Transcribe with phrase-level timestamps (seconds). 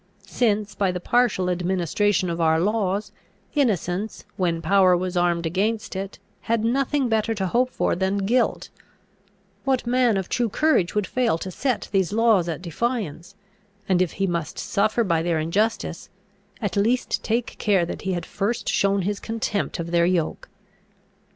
[0.25, 3.11] Since, by the partial administration of our laws,
[3.53, 6.17] innocence, when power was armed against it,
[6.49, 8.69] had nothing better to hope for than guilt,
[9.63, 13.35] what man of true courage would fail to set these laws at defiance,
[13.87, 16.09] and, if he must suffer by their injustice,
[16.63, 20.49] at least take care that he had first shown his contempt of their yoke?